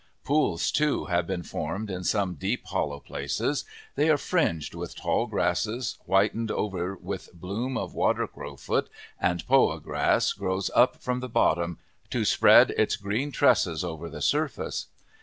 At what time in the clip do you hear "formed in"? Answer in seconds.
1.43-2.03